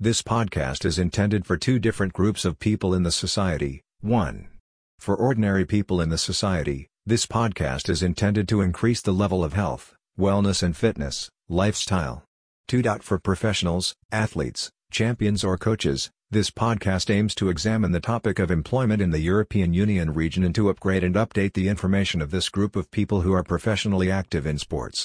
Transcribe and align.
This 0.00 0.22
podcast 0.22 0.84
is 0.84 0.98
intended 0.98 1.46
for 1.46 1.56
two 1.56 1.78
different 1.78 2.12
groups 2.12 2.44
of 2.44 2.58
people 2.58 2.94
in 2.94 3.04
the 3.04 3.12
society. 3.12 3.80
1. 4.00 4.48
For 4.98 5.14
ordinary 5.14 5.64
people 5.64 6.00
in 6.00 6.08
the 6.08 6.18
society, 6.18 6.88
this 7.06 7.26
podcast 7.26 7.88
is 7.88 8.02
intended 8.02 8.48
to 8.48 8.60
increase 8.60 9.00
the 9.00 9.14
level 9.14 9.44
of 9.44 9.52
health, 9.52 9.94
wellness 10.18 10.64
and 10.64 10.76
fitness, 10.76 11.30
lifestyle. 11.48 12.24
2. 12.66 12.82
For 13.02 13.20
professionals, 13.20 13.94
athletes, 14.10 14.72
champions 14.90 15.44
or 15.44 15.56
coaches, 15.56 16.10
this 16.28 16.50
podcast 16.50 17.08
aims 17.08 17.32
to 17.36 17.48
examine 17.48 17.92
the 17.92 18.00
topic 18.00 18.40
of 18.40 18.50
employment 18.50 19.00
in 19.00 19.12
the 19.12 19.20
European 19.20 19.72
Union 19.72 20.12
region 20.12 20.42
and 20.42 20.56
to 20.56 20.70
upgrade 20.70 21.04
and 21.04 21.14
update 21.14 21.52
the 21.52 21.68
information 21.68 22.20
of 22.20 22.32
this 22.32 22.48
group 22.48 22.74
of 22.74 22.90
people 22.90 23.20
who 23.20 23.32
are 23.32 23.44
professionally 23.44 24.10
active 24.10 24.44
in 24.44 24.58
sports. 24.58 25.02